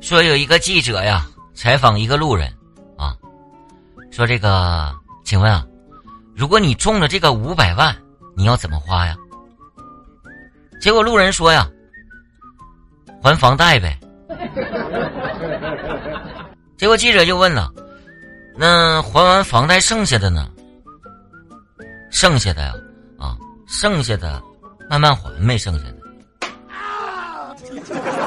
[0.00, 2.48] 说有一个记者呀，采访一个路人，
[2.96, 3.16] 啊，
[4.12, 5.66] 说这个，请问啊，
[6.34, 7.96] 如果你中了这个五百万，
[8.36, 9.16] 你要怎么花呀？
[10.80, 11.68] 结果路人说呀，
[13.22, 13.98] 还房贷呗。
[16.76, 17.72] 结果记者就问了，
[18.56, 20.48] 那还完房贷剩下的呢？
[22.10, 22.74] 剩下的呀，
[23.18, 23.36] 啊，
[23.66, 24.40] 剩下的
[24.88, 25.95] 慢慢还没剩下的。
[27.66, 28.25] 哈哈哈。